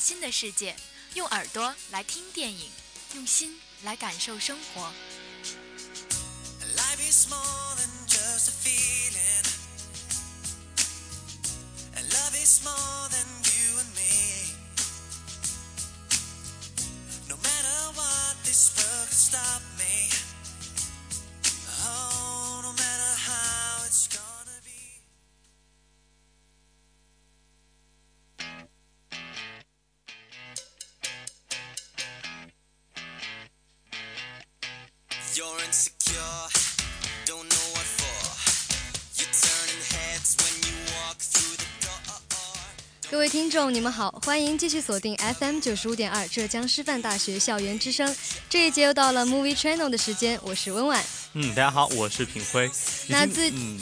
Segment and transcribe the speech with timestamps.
[0.00, 0.74] 新的世界，
[1.14, 2.70] 用耳朵来听电影，
[3.14, 4.90] 用心来感受生活。
[6.60, 6.66] 各
[19.86, 20.09] 位
[43.30, 48.12] 听众，你们好，欢迎继续锁定 FM 九十五点二浙江师范大学校园之声。
[48.48, 51.00] 这一节又到了 Movie Channel 的时间，我是温婉。
[51.34, 52.68] 嗯，大家好，我是品辉。
[53.06, 53.78] 那最嗯。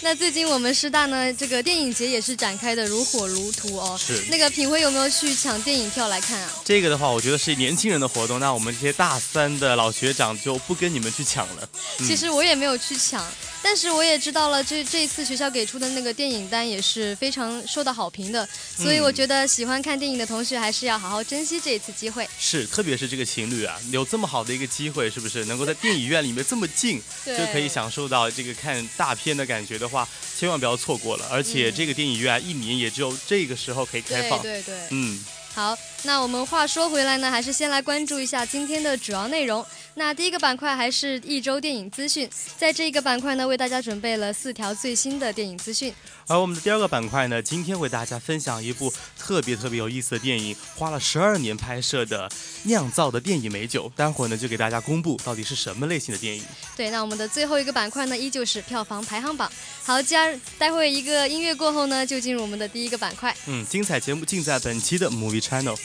[0.00, 3.96] 那最近我们师大呢，这个电影节也是展开的如火如荼哦。
[3.96, 4.24] 是。
[4.30, 6.50] 那个品辉有没有去抢电影票来看啊？
[6.64, 11.68] 这个的话，我觉得是年轻人的活动，那我们这些大三的老学长就不跟你们去抢了。
[11.98, 13.24] 其实我也没有去抢。
[13.62, 22.28] 但是我也知道了，这这一次学校给出的那个电影单也是非常受到好评的，所以我觉得喜欢看电影的同学还是要好好珍惜这一次机会。
[22.38, 31.26] 是，特别是这个情侣啊，有这么好的一个机会，是不是能够在电影院里面这么近，就可以享受到这个看大片的感觉的话，千万不要错过了。
[31.30, 34.40] 而且这个电影院一年也只有这个时候可以开放。
[34.40, 34.88] 对对对。
[34.90, 35.24] 嗯。
[35.54, 39.64] 好，那我们话说回来呢，还是先来关注一下今天的主要内容。
[39.94, 45.92] 那第一个板块还是一周电影资讯，在这一个板块呢，为大家准备了四条最新的电影资讯。
[46.28, 52.30] 而我们的第二个板块呢，今天为大家分享一部特别特别有意思的电影，花了十二年拍摄的
[52.64, 53.90] 酿造的电影美酒。
[53.96, 56.44] 待会儿呢，就给大家公布到底是什么类型的电影。
[56.76, 59.50] 对，那我们的最后一个板块呢，依旧是票房排行榜。
[59.82, 63.34] 好，既然待会一个音乐过后呢，就进入我们的第一个板块。
[63.46, 65.76] 嗯，精彩节目尽在本期的 Movie Channel。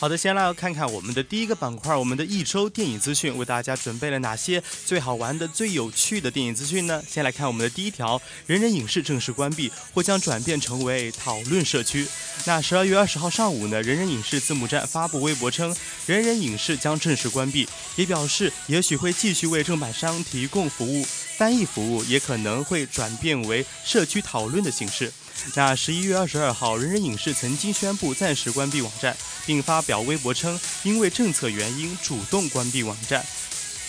[0.00, 7.02] 好的，先来看看我们的第一个板块，我们的一周电影资讯，为大家准备了哪些最好玩的、最有趣的电影资讯呢？
[7.08, 12.06] 先来看我们的第一条，人人影视正式关闭，或将转变成为讨论社区。
[12.44, 15.74] 那十二月二十号上午呢，人人影视字幕站发布微博称，
[16.06, 21.04] 人人影视将正式关闭，也表示也许会继续为正版商提供服务，
[21.36, 25.12] 翻译服务也可能会转变为社区讨论的形式。
[25.54, 29.16] 那十一月二十二号，人人影视曾经宣布暂时关闭网站，
[29.46, 33.24] 并发表微博称，因为政策原因主动关闭网站，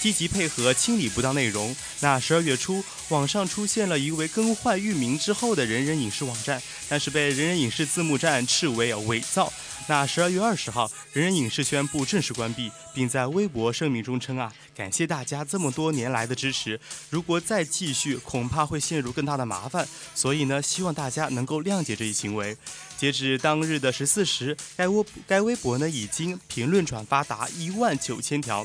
[0.02, 1.76] 积极配合清理不当内容。
[2.00, 9.52] 那十二月初，网上出现了一位更换域名之后的人人影视网站，但是被人人影视字幕站斥为伪造。
[9.88, 16.80] 那十二月二十号，人人影视宣布正式关闭，并在微博声明中称啊，感谢大家这么多年来的支持，
[17.10, 22.56] 如果再继续，恐怕会陷入更大的麻烦，所以呢，希望大家能够谅解这一行为。
[23.00, 28.64] 截止当日的十四时，该微该微博呢已经评论转发达一万九千条，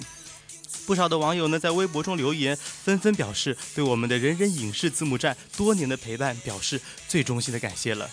[0.86, 8.10] 不少的网友呢在微博中留言，纷纷表示对我们的人人影视字幕站多年的陪伴表示最衷心的感谢了。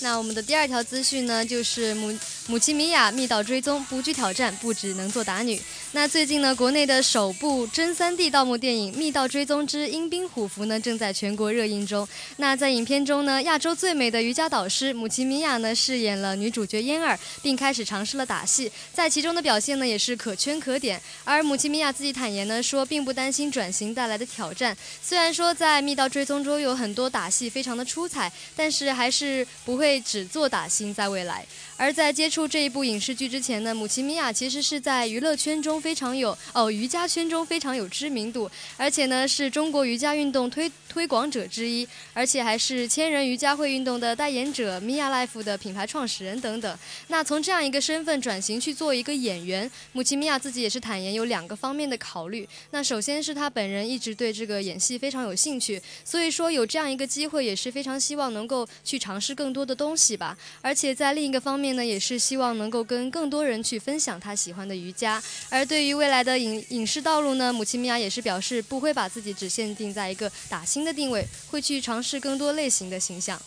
[0.00, 2.12] 那我们的第二条资讯呢，就是母
[2.48, 5.60] 母亲米娅密道追踪，不惧挑战，不只能做打女。
[5.92, 12.06] 那最近呢，国内的首部真三 D 盗墓电影《密道追踪之阴兵虎符》呢，正在全国热映中。
[12.38, 21.00] 那在影片中呢，亚洲最美的瑜伽导师母亲米娅呢，饰演了女主角嫣儿，并开始尝试了打戏，在其中的表现呢，也是可圈可点。
[21.24, 24.76] 而母亲米娅自己坦言呢，说并不担心转型带来的挑战。
[25.00, 29.76] 虽然说在《密道追踪》中有很多打戏非常的出彩，但是还是不。
[29.76, 31.44] 会只做打星，在未来。
[31.76, 46.78] 而在接触出这一部影视剧之前呢，母亲米娅其实是在娱乐圈中非常有哦，瑜伽圈中非常有知名度，而且呢是中国瑜伽运动推推广者之一，而且还是千人瑜伽会运动的代言者，Mia Life 的品牌创始人等等。
[47.08, 52.46] 那从这样一个身份转型去做一个演员，母亲米娅自己也是坦言有两个方面的考虑。
[52.70, 60.36] 那首先是她本人一直对这个演戏非常有兴趣，所以说有这样一个机会也是非常希望能够去尝试更多的东西吧。
[60.60, 61.56] 而且在另一个方。
[61.56, 65.22] 面呢，也是希望能够跟更多人去分享他喜欢的瑜伽。
[65.48, 73.40] 而对于未来的影影视道路呢，母亲米娅也是表示不会把自己只限定在一个打星的定位，会去尝试更多类型的形象。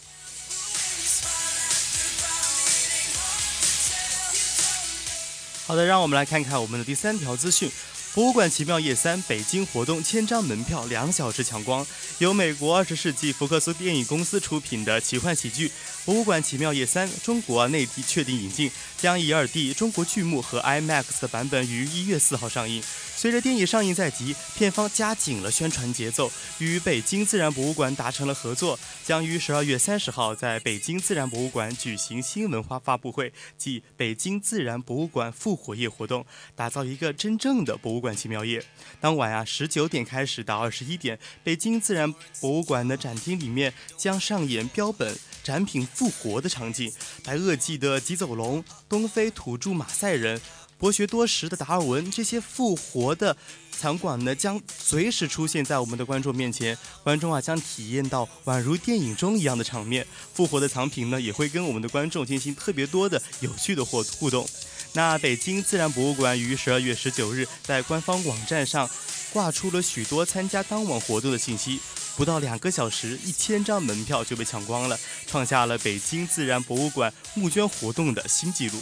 [5.68, 7.70] 好的，让我们来看看我们的第三条资讯。
[8.16, 11.86] 博物馆奇妙夜三北京活动千张门票两小时抢光，
[12.18, 15.68] 由美国二十世纪福克斯电影公司出品的奇幻喜剧
[16.06, 22.84] 《博物馆奇妙夜三》中国内地确定引进，将以二 D 中国剧目和 IMAX 的版本于一月四号上映。
[23.16, 36.26] 随着电影上映在即，片方加紧了宣传节奏，与北京自然博物馆达成了合作，将于十二月三十号在北京自然博物馆举行新文化发布会即北京自然博物馆复活夜活动，
[36.56, 38.63] 打造一个真正的博物馆奇妙夜。
[39.00, 46.92] 当晚啊，十九点开始到二十一点，北京自然博物馆的展厅里面将上演标本展品复活的场景，
[47.24, 50.40] 白垩纪的棘走龙、东非土著马赛人。
[50.78, 53.36] 博学多识的达尔文，这些复活的
[53.78, 60.07] 场馆呢，将随时出现在我们的观众面前，观众啊将体验到宛如电影中一样的场面。
[60.34, 64.48] 复活的藏品呢，也会跟我们的观众进行特别多的有趣的互互动。
[64.94, 68.89] 那北京自然博物馆于十二月十九日在官方网站上
[69.31, 71.80] 挂出了许多参加当晚活动的信息，
[72.18, 78.81] 不到两个小时，一千张门票就被抢光了，创下了北京自然博物馆募捐活动的新纪录。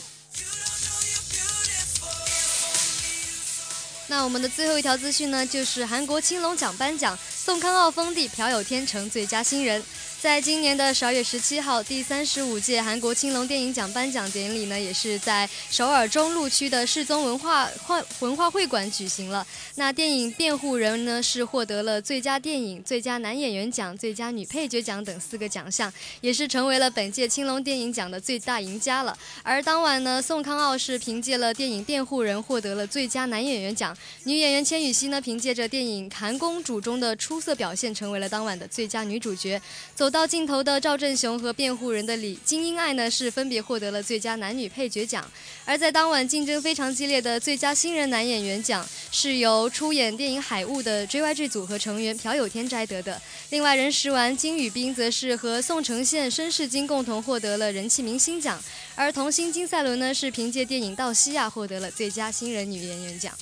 [4.09, 9.83] 那我们的最后一条资讯呢，就是韩国青龙奖颁奖，宋康昊封帝，朴有天成最佳新人。
[10.19, 19.45] 在今年的十二月十七号，第三十五届韩国青龙电影奖颁奖典礼呢，也是在首尔中路区的世宗文化会文化会馆举行了。
[19.75, 29.15] 那电影《辩护人》呢，是获得了最佳电影、最佳男演员奖、最佳女配角奖等四个奖项，也是成为了本届青龙电影奖的最大赢家了。
[29.43, 39.61] 而当晚呢，宋康昊是凭借了电影《辩护人》获得了最佳男演员奖，女演员千羽熙呢，凭借着电影《韩公主》中的出色表现，成为了当晚的最佳女主角。
[40.07, 45.29] 走到尽头的赵振雄和辩护人的李金英爱呢，是分别获得了最佳男女配角奖。
[45.65, 53.21] 而在当晚竞争非常激烈的最佳新人男演员奖，是由出演电影《海雾》的 JYG 组合成员朴有天摘得的。
[53.49, 58.63] 另外，任时完、金宇彬则是和宋承宪、申世京共同获得了人气明星奖。
[58.95, 63.33] 而童星金赛纶呢，是凭借电影《道西亚》获得了最佳新人女演员奖。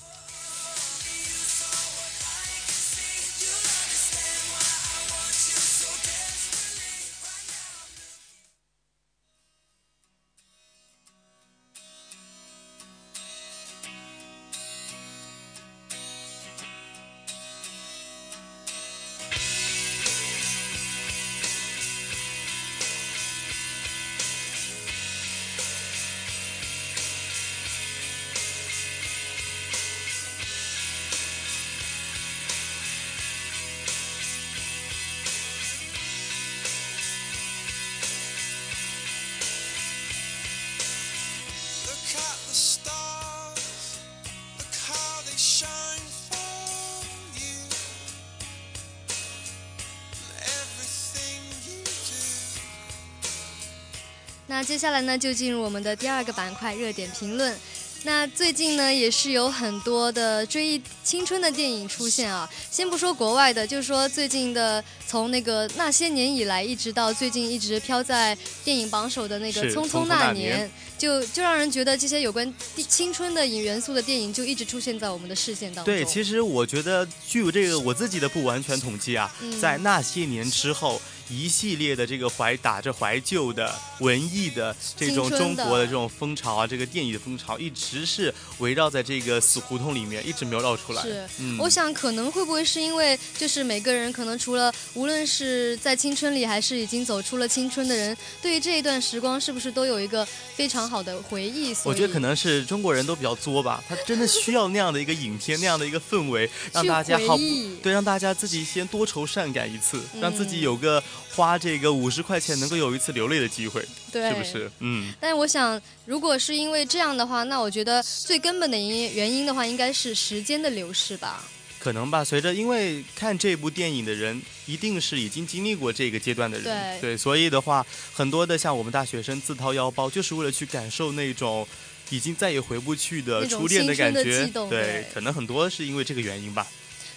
[54.47, 57.57] 那接下来呢，就进入我们的第二个板块——热点评论。
[58.03, 62.47] 那最近呢，也是有很多的追忆青春的电影出现啊。
[62.69, 72.53] 先不说国外的，就说最近的，从那个那些年以来，一直到最近一直飘在电影榜首的那个《匆匆那年》，就就让人觉得这些有关
[72.87, 75.93] 青春的影元素的电影就一直出现在我们的视线当中。
[75.93, 81.01] 对，其实我觉得，据这个我自己的不完全统计啊，在那些年之后。
[81.27, 91.01] 一系列的这个怀打着怀旧的文艺的这种中国的这种风潮啊，这个电影的风潮一直是围绕在这个死胡同里面，一直没有绕出来。
[91.01, 100.23] 是，我想可能会不会是因为就是每个人可能除了无论是在青春里还是已经走出了青春的人，对于这一段时光是不是都有一个
[100.53, 101.75] 非常好的回忆？
[101.83, 107.37] 我觉得可能是中国人都比较作吧，他真的需要那样的一个影片，那样的一个氛围，让大家好
[107.81, 111.03] 对，让大家自己先多愁善感一次，让自己有个。
[111.35, 114.71] 花这个五十块钱能够有一次流泪的机会，是不是？
[114.79, 115.13] 嗯。
[115.19, 121.43] 但是我想，如果是因为这样的话，那我觉得最根本的原因原因的话，应该是时间的流逝吧。
[121.85, 131.67] 可能吧，随着因为看这部电影的人，一定是已经经历过这个阶段的人，对，所以的话，很多的像我们大学生自掏腰包，就是为了去感受那种
[132.09, 136.65] 已经再也回不去的初恋的感觉，对，可能很多是因为这个原因吧。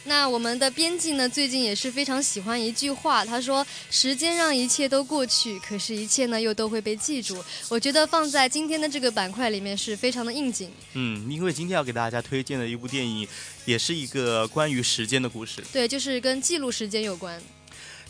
[0.09, 10.71] 那我们的编辑呢，最近也是非常喜欢一句话，他说：“时间让一切都过去，可是，一切呢又都会被记住。”我觉得放在今天的这个板块里面是非常的应景。
[10.95, 13.29] 嗯，因为今天要给大家推荐的一部电影，
[13.67, 15.63] 也是一个关于时间的故事。
[15.71, 17.41] 对，就是跟记录时间有关。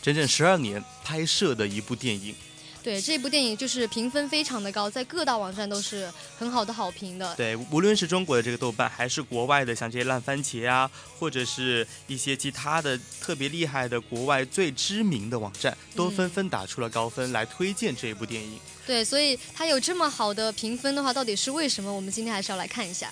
[0.01, 2.33] 整整十二年拍摄的一部电影。
[2.81, 7.35] 对这部电影就是评分非常的高，在各大网站都是很好的好评的。
[7.35, 18.59] 对，无论是中国的这个豆瓣，还是国外的像这些烂番茄啊，或者是一些其他的特别厉害的国外最知名的网站，都纷纷打出了高分来推荐这一部电影。
[18.87, 21.93] 对，所以它有这么好的评分的话，到底是为什么？
[21.93, 23.11] 我们今天还是要来看一下。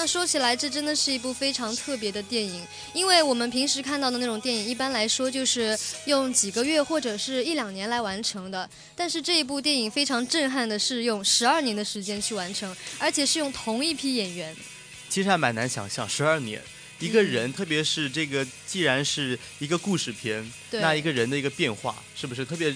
[0.00, 8.66] 那说起来，这真的是一部非常特别的电影，因为我们平时看到的那种电影，一般来说就是用几个月或者是一两年来完成的。
[8.96, 14.56] 但是这一部电影非常震撼的是用十二年的时间去完成，而且是用同一批演员。
[15.10, 16.62] 其实还蛮难想象，十二年
[16.98, 22.74] 一个人，特别是这个，既然是一个故事片，那一个人的一个变化，是不是特别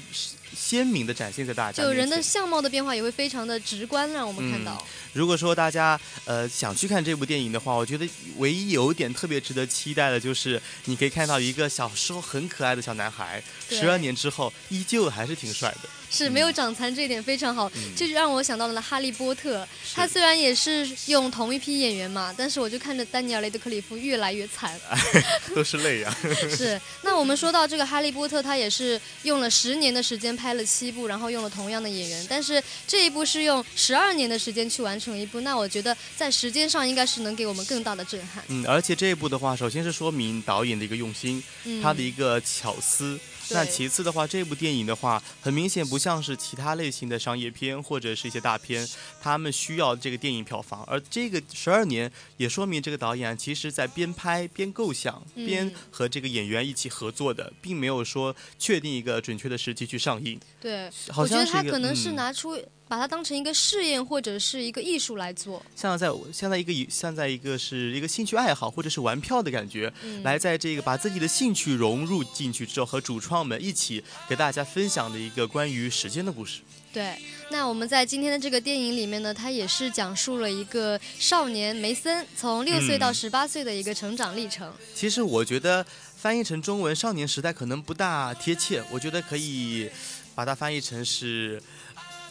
[0.55, 1.83] 鲜明的展现在大家？
[1.83, 4.87] 就人的相貌的变化也会非常的直观，让我们看到。
[5.13, 15.89] 如果说大家呃想去看这部电影的话，我觉得唯一有一点特别值得期待的就是，你可以看到一个小时候很可爱的小男孩，十二年之后依旧还是挺帅的。
[16.15, 19.65] 是没有长残这一点非常好，这就让我想到了《哈利波特》。
[19.93, 24.79] 他虽然也是用同一批演员嘛，但是我就看着丹尼尔·雷德克里夫越来越惨，
[25.55, 26.17] 都是泪呀。
[26.57, 26.81] 是。
[27.03, 38.43] 那我们说到这个《哈利波特》，他也是用了十年的时间拍了七部，然后用了同样的演员，但是这一部是用十二年的时间去完成一部，那我觉得在时间上应该是能给我们更大的震撼。
[38.49, 41.43] 嗯，而且这一部的话，首先是说明导演的一个用心，
[41.83, 43.19] 他的一个巧思。
[43.51, 48.87] 那其次的话，这部电影的话，很明显不像是其他类型的商业片或者是一些大片，
[49.21, 50.83] 他们需要这个电影票房。
[50.85, 60.41] 而这个十二年也说明这个导演其实在边拍边构想，边和这个演员一起合作的，并没有说确定一个准确的时机去上映。
[60.61, 62.59] 对，我觉得他可能是拿出。
[62.87, 76.61] 把它当成一个试验或者是一个艺术来做，像在像在一个像在一个是一个兴趣爱好或者是玩票的感觉，来在这个把自己的兴趣融入进去之后，和主创们一起给大家分享的一个关于时间的故事。
[76.93, 77.17] 对，
[77.51, 84.71] 那我们在今天的这个电影里面呢，它也是讲述了一个少年梅森从六岁到十八岁的一个成长历程。
[84.95, 85.85] 其实我觉得
[86.17, 89.91] 翻译成中文“少年时代”可能不大贴切，我觉得可以
[90.35, 91.61] 把它翻译成是。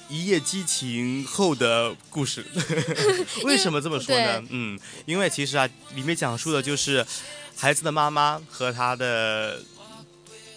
[0.10, 2.46] 一夜激情后的故事，
[3.44, 4.44] 为什么这么说呢？
[4.50, 7.06] 嗯，因为其实啊，里面讲述的就是
[7.56, 9.60] 孩子的妈妈和他的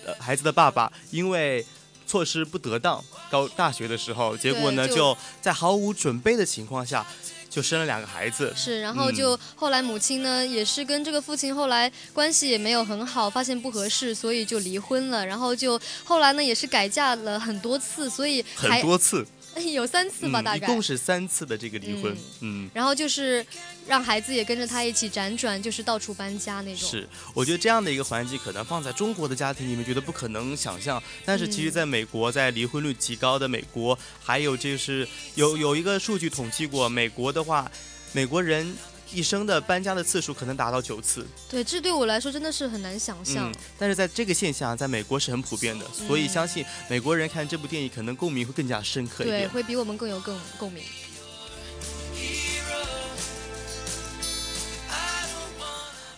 [0.05, 1.65] 呃孩子的爸爸，因为
[2.07, 7.07] 措施不得当，高大学的时候，结果呢就在毫无准备的情况下
[7.49, 8.53] 就生了两个孩子。
[8.55, 15.25] 是，然后就后来母亲呢也是跟这个父亲后来关系也没有很好，发现不合适，所以就离婚了。
[15.25, 19.27] 然后就后来呢也是改嫁了很多次，所以很多次。
[19.73, 23.45] 有三次吧，大概一共是三次的这个离婚，嗯，然后就是
[23.87, 26.89] 让孩子也跟着他一起辗转，就是到处搬家那种。
[26.89, 31.03] 是，我觉得这样的一个环境可能放在中国的家庭里面，觉得不可能想象。
[31.25, 37.71] 但是其实在美国，在离婚率极高的美国，还有就是有有一个数据统计过，美国的话，
[38.13, 38.75] 美国人。
[39.13, 43.53] 一生的搬家的次数可能达到九次，对，这对我来说真的是很难想象。
[43.79, 50.83] 但是在这个现象，在美国是很普遍的，所以相信美国人看这部电影可能共鸣会更加深刻一点，对，会比我们更有更共鸣。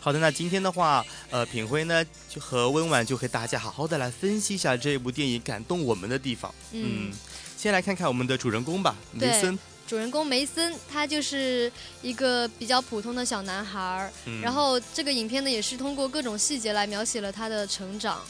[0.00, 6.54] 好的，那今天的话，呃，品辉呢就和温婉就和大家好好的来分析一下这部电影感动我们的地方。
[6.72, 7.12] 嗯，
[7.56, 9.58] 先来看看我们的主人公吧，梅森。
[9.88, 14.12] 主人公梅森，他就是一个比较普通的小男孩儿。
[14.42, 18.20] 然后这个影片呢，也是通过各种细节来描写了他的成长。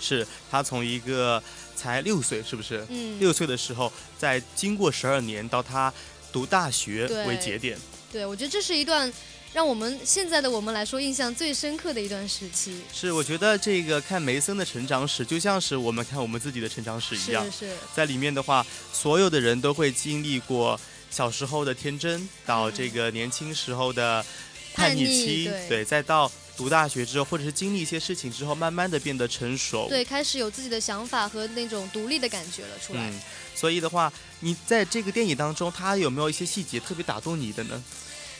[0.00, 1.40] 是他从一个
[1.76, 2.84] 才六岁，是不是？
[2.88, 3.16] 嗯。
[3.20, 5.92] 六岁的时候，在经过十二年到他
[6.32, 7.78] 读大学为节点。
[8.10, 9.10] 对，我觉得这是一段
[9.52, 12.80] 让我们现在的我们来说印象最深刻的一段时期。
[12.92, 17.44] 是，我觉得这个看梅森的成长史，就像是我们看我们自己的成长史一样。
[17.44, 17.76] 是是。
[17.94, 20.78] 在里面的话，所有的人都会经历过。
[21.14, 24.26] 小时候的天真，到这个年轻时候的
[24.74, 33.00] 叛逆期，对，再到读大学之后，或者是经历一些事情之后，慢慢的变得成熟，对，开始有自己的想法和那种独立的感觉了出来。
[33.08, 33.20] 嗯，
[33.54, 37.80] 所以的话，你在这个电影当中，他有没有一些细节特别打动你的呢？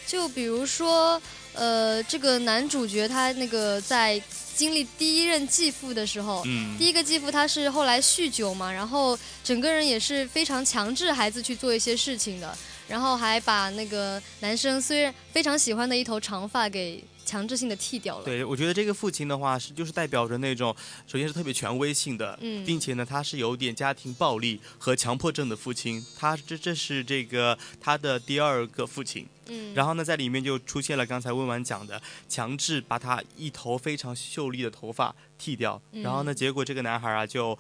[0.05, 1.23] 就比如说，
[1.55, 4.23] 呃，这个男主角他那个在。
[4.57, 6.45] 经历第一任继父的时候，
[6.79, 12.57] 第一个继父他是后来酗酒嘛，然后整个人也是非常强制孩子去做一些事情的，
[12.87, 18.25] 然后还把那个男生虽然非常喜欢的一头长发给强制性的剃掉了。
[18.25, 20.75] 对，我觉得这个父亲的话是就是代表着那种，
[21.07, 29.27] 首先是特别权威性的，嗯并且呢，他是有点家庭暴力和强迫症的父亲，他这这是这个他的第二个父亲。
[29.47, 37.59] 嗯，然后呢，在里面就出现了刚才温婉讲的，强制把他一头非常秀丽的头发剃掉，嗯然后呢，结果这个男孩啊就。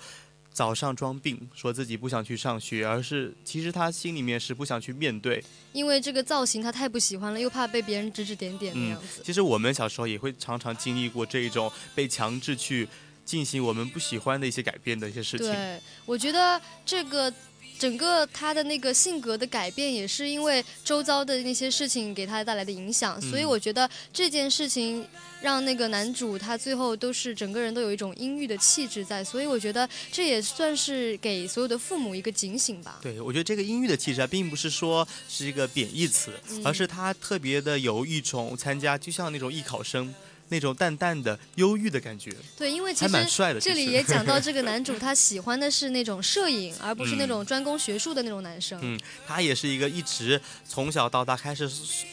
[0.55, 5.43] 早上装病，说自己不想去上学，而是其实他心里面是不想去面对。
[5.73, 9.21] 因为这个造型他太不喜欢了，又怕被别人指指点点那嗯样子。
[9.25, 12.89] 其实我们小时候也会常常经历过这一种被强制去
[13.25, 15.49] 进行我们不喜欢的一些改变的一些事情。
[15.49, 17.33] 对，我觉得这个
[17.79, 25.07] 整个他的那个性格的改变，也是因为周遭的那些事情给他带来的影响，所以嗯我觉得这件事情
[25.43, 33.01] 让那个男主他最后都是整个人都有一种阴郁的气质在，所以我觉得这也算是给所有的父母一个警醒吧。
[33.03, 40.15] 对，我觉得这个阴郁的气质啊，并不是说是一个贬义词，嗯而是他特别的有一种参加，就像那种艺考生
[40.55, 43.59] 那种淡淡的忧郁的感觉，对，因为其还蛮实帅的。
[43.59, 48.79] 这里也讲到这个 男主他喜欢的是那种摄影，而不是那种专攻学术的那种男生。
[48.83, 51.69] 嗯他也是一个一直从小到大开始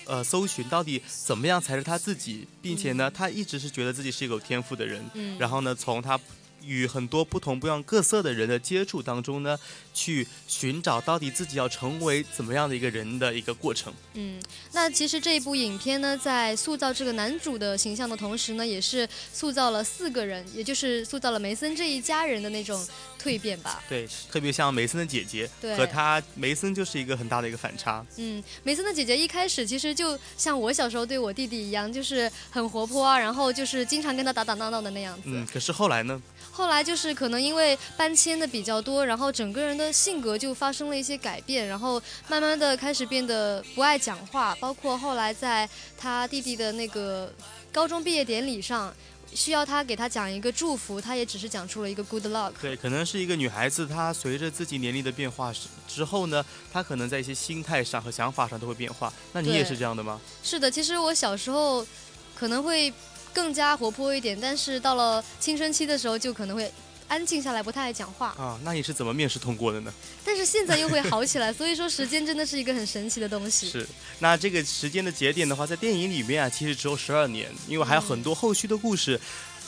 [0.06, 5.04] 呃搜寻到底怎么样才是他自己，并且呢，他一直是觉得自己是一个有天赋的人。
[5.14, 6.20] 嗯，然后呢，从他
[6.64, 9.58] 与很多不同不一样各色的人的接触当中呢，
[9.94, 13.94] 去寻找到底自己要成为怎么样的一个人的一个过程。
[14.14, 14.42] 嗯，
[14.72, 22.86] 那其实这一部影片呢，在塑造这个男主的形象的同时呢，也是塑造了四个人，也就是塑造了梅森这一家人的那种
[23.22, 23.84] 蜕变吧。
[23.88, 28.06] 对，特别像梅森的姐姐对和他，梅森就是一个很大的一个反差。
[28.18, 35.24] 嗯，梅森的姐姐一开始其实就像我小时候对我弟弟一样，就是很活泼啊，然后就是经常跟他打打闹闹的那样子。
[35.26, 36.22] 嗯，可是后来呢？
[36.52, 45.68] 后来就是可能因为搬迁的比较多，然后整个人的性格就发生了一些改变，然后慢慢的开始变得不爱讲话，包括后来在
[45.98, 47.32] 他弟弟的那个
[47.72, 48.94] 高中毕业典礼上。
[49.34, 52.52] 需要他给他讲一个祝福，他也只是讲出了一个 good luck。
[52.62, 59.14] 对，可能是一个女孩子，她随着自己年龄的变化之之后呢，她可能在一些心态上和想法上都会变化。
[59.32, 60.20] 那你也是这样的吗？
[60.44, 61.88] 是的，其实我小时候
[62.36, 62.92] 可能会
[63.34, 66.72] 更加活泼一点，但是到了青春期的时候就可能会
[67.08, 68.28] 安静下来，不太爱讲话。
[68.38, 69.94] 啊，那你是怎么面试通过的呢？
[70.24, 73.70] 但是现在又会好起来，所以说时间真的是一个很神奇的东西。
[73.72, 73.88] 是，
[74.20, 79.20] 那这个时间的节点的话，在电影里面啊，其实只有十二年，因为还有很多后续的故事。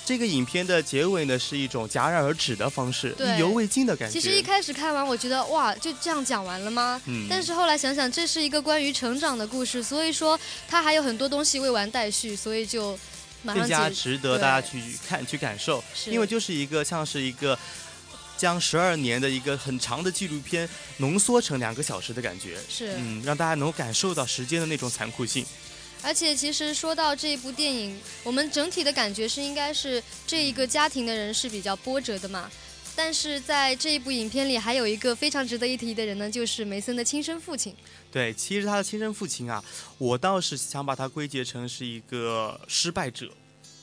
[0.06, 4.12] 这个影片的结尾呢，是一种戛然而止的方式，意犹未尽的感觉。
[4.12, 7.02] 其实一开始看完，我觉得哇，就这样讲完了吗？
[7.06, 13.00] 嗯但是后来想想，这是一个关于成长的故事，所以说它还有很多东西未完待续，所以就
[13.44, 17.58] 更加值得大家去看、去感受，因为就是一个像是一个
[18.38, 22.58] 将十二年的一个很长的纪录片浓缩成两个小时的感觉。
[22.70, 22.94] 是。
[22.98, 25.46] 嗯，让大家能够感受到时间的那种残酷性。
[26.02, 32.52] 而且其实说到这一部电影，我们整体的感觉是应该是这一个家庭的人是比较波折的嘛。
[32.96, 37.74] 但是在这一部影片里，还有一个非常值得一提的人呢，就是梅森的亲生父亲。
[38.14, 39.62] 对，其实他的亲生父亲啊，
[39.98, 43.32] 我倒是想把他归结成是一个失败者，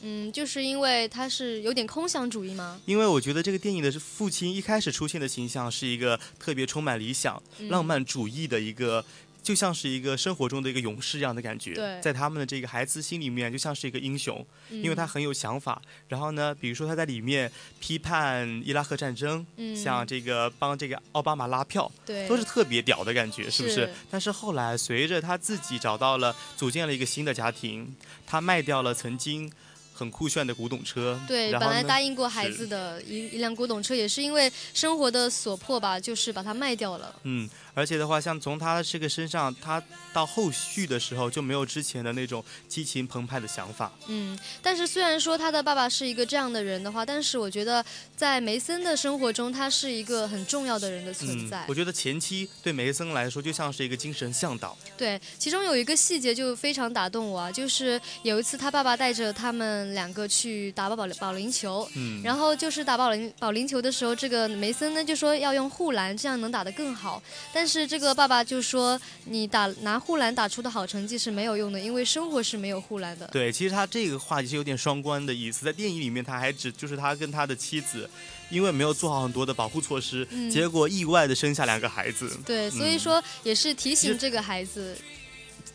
[0.03, 2.81] 嗯，就是因为他是有点空想主义吗？
[2.87, 9.05] 因为我觉得这个电影的父亲一开始出现的形象是一个特别充满理想、嗯浪漫主义的一个。
[9.42, 15.81] 就像是一个生活中的一个勇士一样的感觉，对在他们的这个孩子心里面，就像是一个英雄，嗯、因为他很有想法。
[16.09, 17.50] 然后呢，比如说他在里面
[17.81, 23.74] 批判伊拉克战争，嗯像这个帮这个奥巴马拉票，对都是特别屌的感觉，是不是？
[23.74, 27.94] 是但是后来随着他自己找到了，组建了一个新的家庭，
[28.26, 29.50] 他卖掉了曾经
[29.92, 37.14] 很酷炫的古董车，对，本来答应过孩子的一一辆古董车，也是因为生活的所迫吧，就是把它卖掉了。
[37.24, 37.46] 嗯，
[37.81, 43.90] 而且的话，像从他这个身上，他到后续的时候就没有之前的那种激情澎湃的想法。
[44.07, 47.83] 嗯，但是虽然说他的爸爸是一个这样的人的话，但是我觉得
[48.14, 51.62] 在梅森的生活中，他是一个很重要的人的存在。
[51.62, 54.77] 嗯，我觉得前期对梅森来说就像是一个精神向导。
[54.99, 67.23] 对，其中有一个细节就非常打动我啊，就是有一次他爸爸带着他们两个去打保保龄球，嗯，然后就是打保龄保龄球的时候，这个梅森呢就说要用护栏，这样能打得更好。
[67.55, 73.27] 但是这个爸爸就说，你打拿护栏打出的好成绩是没有用的，因为生活是没有护栏的。
[73.29, 78.09] 对，其实他这个话题是有点双关的意思，在电影里面他还指就是他跟他的妻子，
[78.51, 82.37] 因为没有做好很多的保护措施，嗯结果意外的生下两个孩子。
[82.45, 84.97] 对，所以嗯说也是提醒这个孩子，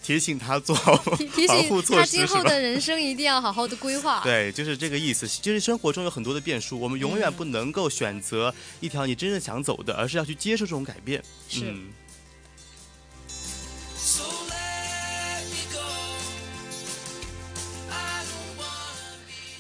[0.06, 2.26] 提醒他做好提 提保护醒他措施他？
[2.26, 4.22] 今后的人生一定要好好的规划。
[4.24, 5.28] 对，就是这个意思。
[5.42, 11.24] 就是生活中有很多的变数，我们永远嗯不能够选择一条你真正想走的，而是要去接受这种改变。
[11.50, 11.62] 是。
[11.72, 11.88] 嗯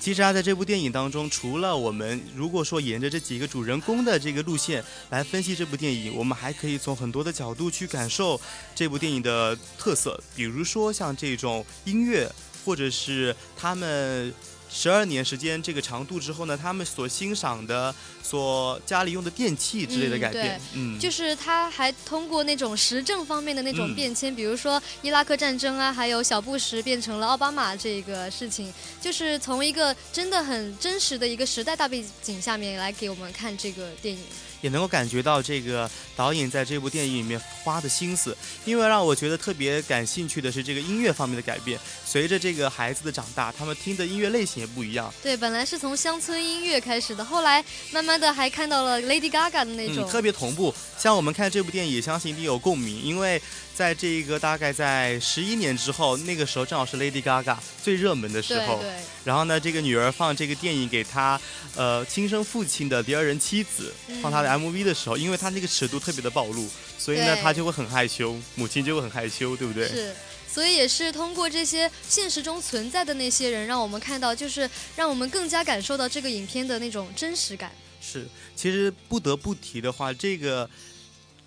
[0.05, 8.39] 其实啊，在这部电影当中，除了我们如果说沿着这几个主人公的这个路线来分析这部电影，我们还可以从很多的角度去感受
[8.75, 12.31] 这部电影的特色，比如说像这种音乐，
[12.63, 14.31] 或者是他们。
[14.77, 34.21] 十二年时间这个长度之后呢，他们所欣赏的、所家里用的电器之类的改变，嗯，就是他还通过那种时政方面的那种变迁，比如说伊拉克战争啊，还有小布什变成了奥巴马这个事情，就是从一个真的很真实的一个时代大背景下面来给我们看这个电影。
[34.65, 41.79] 也能够感觉到这个导演在这部电影里面花的心思，因为让我觉得特别感兴趣的是这个音乐方面的改变。
[42.03, 45.13] 随着这个孩子的长大，他们听的音乐类型也不一样。
[45.21, 50.73] 对，本来是从乡村音乐开始的，后来慢慢的还看到了 Lady Gaga 的那种，特别同步。
[50.97, 53.39] 像我们看这部电影，相信一定有共鸣，因为。
[53.75, 58.77] 在这一个大概在十一年之后，那个时候正好是 Lady Gaga 最热门的时候。
[58.77, 58.93] 对对。
[59.25, 61.39] 然后呢，这个女儿放这个电影给她，
[61.75, 69.89] 呃，亲生父亲的第二任妻子放她的 MV 的时候，因为她那个尺度特别的暴露，所以呢，她就会很害羞，母亲就会很害羞，对不对？
[69.89, 70.15] 是。
[70.47, 77.69] 所以也是通过这些现实中存在的那些人，让我们看到，就是让我们更加感受到这个影片的那种真实感。
[77.99, 78.25] 是。
[78.55, 80.69] 其实不得不提的话，这个。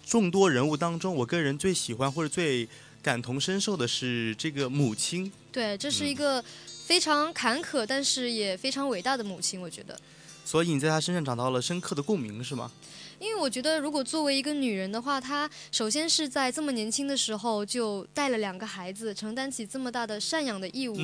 [0.08, 2.66] 众多人物当中，我个人最喜欢或者最
[3.02, 5.30] 感同身受的是这个母亲。
[5.52, 6.42] 对，这是一个
[6.86, 10.00] 非常坎坷，但是也非常伟大的母亲，我觉得。
[10.46, 12.72] 所以你在她身上找到了深刻的共鸣，是吗？
[13.18, 20.96] 因为我觉得，如果作为一个女人的话，她首先是在这么年轻的时候就带了两个孩子，承担起这么大的赡养的义务，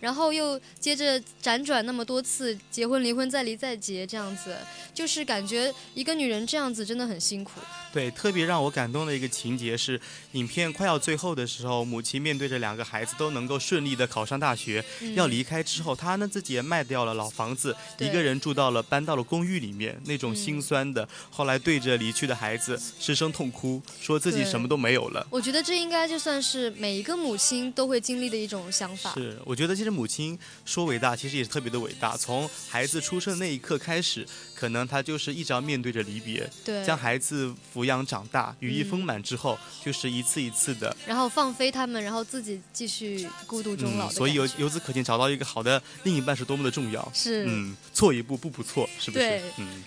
[0.00, 4.56] 然后又接着辗转那么多次结婚、离婚、再离、再结，这样子，
[4.92, 7.60] 就是感觉一个女人这样子真的很辛苦。
[7.92, 10.00] 对，特别让我感动的一个情节是，
[10.32, 25.26] 影片快要最后的时候，母亲面对着两个孩子都能够顺利的考上大学，要离开之后，她呢自己也卖掉了老房子，一个人住到了搬到了公寓里面，那种心酸的，后来对着离去的孩子失声痛哭，说自己什么都没有了。
[25.30, 29.14] 我觉得这应该就算是每一个母亲都会经历的一种想法。
[29.14, 32.16] 是，我觉得其实母亲说伟大，其实也是特别的伟大。
[32.16, 37.54] 从孩子出生那一刻开始，可能他就是一直要面对着离别，对，将孩子。
[37.74, 44.10] 抚养长大，羽翼丰满之后，就是一次一次的，然后放飞他们，然后自己继续孤独终老。
[44.10, 47.12] 所以由由此可见，找到一个好的另一半是多么的重要。
[47.14, 49.24] 是，嗯，错一步步步错，是不是？
[49.24, 49.84] 对，嗯。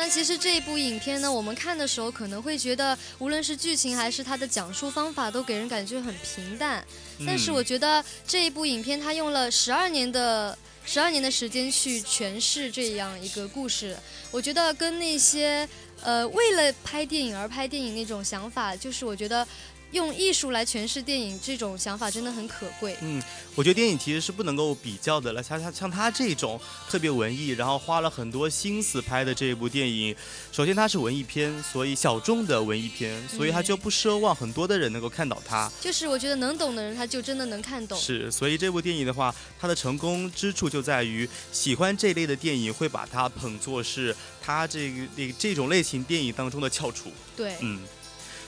[0.00, 6.82] 那其实这一部影片呢，我们看的时候可能会觉得，无论是剧情还是它的讲述方法，都给人感觉很平淡。
[7.26, 13.94] 但是我觉得这一部影片，它用了十二年的十二年的时间去诠释这样一个故事，
[14.30, 15.68] 我觉得跟那些
[16.02, 19.46] 呃为了拍电影而拍电影那种想法，就是我觉得。
[19.92, 22.96] 用艺术来诠释电影，这种想法真的很可贵。
[23.00, 23.20] 嗯，
[23.56, 25.42] 我觉得电影其实是不能够比较的了。
[25.42, 30.14] 像像像他这种特别文艺，然后花了很多心思拍的这一部电影，
[30.52, 35.70] 首先它是文艺片，所以小众的文艺片，所以他就不奢望很多的人能够看到它。
[35.80, 37.98] 就是我觉得能懂的人，他就真的能看懂。
[37.98, 47.10] 是，所以这部电影的话，它的成功之处就在于喜欢这类的电影会把它捧作是他这个这这种类型电影当中的翘楚。
[47.36, 47.80] 对，嗯。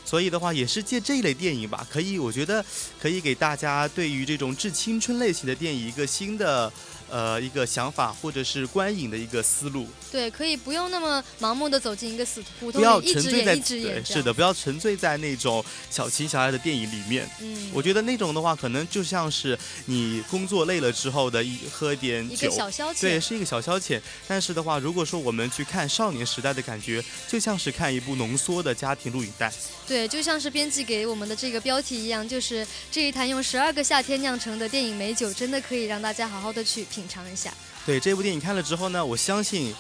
[0.04, 2.64] 所以的话，也是借这一类电影吧，可以，我觉得
[3.00, 6.72] 可以给大家对于这种致青春类型的电影一个新的。
[7.12, 17.28] 呃，一个想法或者是观影的一个思路，对，可以不用那么盲目的走进一个死胡同，不要沉醉在对，是的，不要沉醉在那种小情小爱的电影里面。
[17.40, 24.00] 嗯，我觉得那种的话，可能就像是你工作累了之后的一喝点酒，小消遣，对，是一个小消遣。
[24.26, 29.52] 但是的话，如果说我们去看少年时代的感觉，就像是看一部浓缩的家庭录影带。
[29.86, 37.01] 对，就像是编辑给我们的这个标题一样，就是这一坛用十二个夏天酿成的电影美酒，真的可以让大家好好的去品。
[37.02, 37.52] 品尝一下，
[37.84, 39.74] 对这部电影看了之后呢，我相信，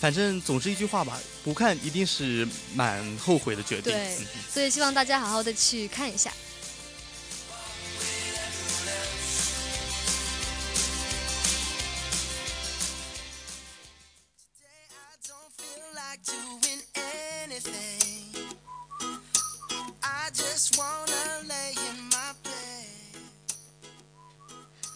[0.00, 3.92] 反正总之一句话吧，不看一定是蛮后悔的决定。
[3.92, 4.16] 对，
[4.48, 6.32] 所以希望大家好好的去看一下。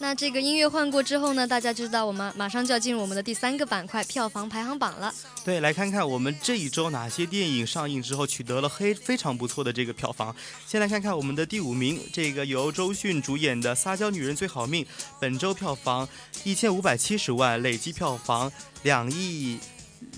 [0.07, 5.13] 那这个音乐换过之后呢，大家知道我们马上就要进入我们的第三个板块——票房排行榜了。
[5.43, 10.33] 对，来看看我们这一周哪些电影上映之后取得了黑非常不错的这个票房。
[10.65, 14.85] 先来看看我们的第五名，这个由周迅主演的《撒娇女人最好命》，
[15.19, 16.07] 本周票房
[16.45, 18.49] 一千五百七十万，累计票房
[18.83, 19.59] 两亿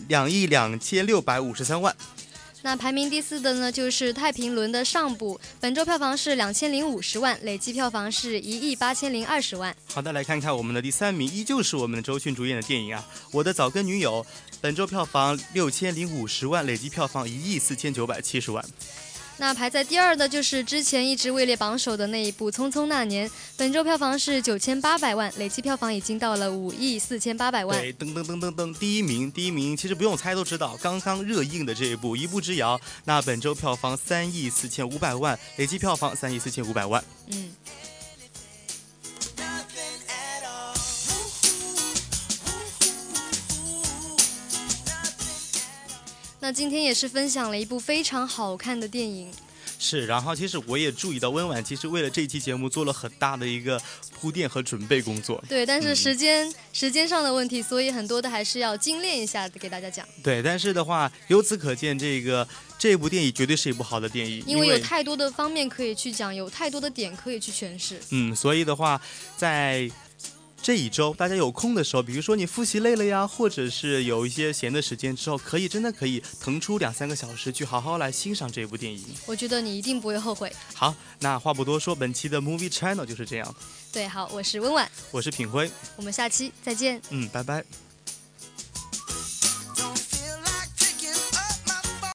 [0.07, 1.95] 两亿两千六百五十三万。
[2.61, 9.73] 那排名第四的呢，就是《太平轮》的上部，本周票房是两千零五十万，累计票房是一亿八千零二十万。
[9.93, 14.21] 好的，来看看我们的第三名，依旧是我们的周迅主演的电影啊，《我的早更女友》，
[14.59, 18.63] 本周票房六千零五十万，累计票房一亿四千九百七十万。
[19.39, 27.79] 那排在第二的就是之前一直位列榜首的那一部《匆匆那年》，本周票房是九千八百万，累计票房已经到了五亿四千八百万。
[27.79, 37.01] 对，噔噔噔噔噔，第一名，第一名，其实不用猜都知道，刚刚热映的这一部《一步之遥》，那本周票房三亿四千五百万，累计票房三亿四千五百万。
[37.31, 37.49] 嗯。
[46.41, 49.29] 那今天也是分享了一部非常好看的电影，
[49.77, 50.05] 是。
[50.05, 53.79] 然后其实我也注意到温婉其实为了这一期节目做了很大的一个
[54.13, 55.43] 铺垫和准备工作。
[55.49, 60.07] 对，但是时间时间上的问题，所以很多的还是要精炼一下给大家讲。
[60.23, 62.47] 对，但是的话，由此可见，这个
[62.77, 67.99] 这部电影绝对是一部好的电影，因为有太多的方面可以去讲，有太多的点可以去诠释。
[68.11, 68.99] 嗯，所以的话，
[69.35, 69.91] 在。
[70.69, 79.03] 这一周大家有空的时候，比如说你复习累了呀，或者是有一些闲的时间之后，可以真的可以腾出两三个小时去好好来欣赏这部电影。
[79.25, 80.53] 我觉得你一定不会后悔。
[80.75, 83.55] 好，那话不多说，本期的 Movie Channel 就是这样。
[83.91, 87.01] 对，好，我是温婉，我是品辉，我们下期再见。
[87.09, 87.88] 嗯，拜拜。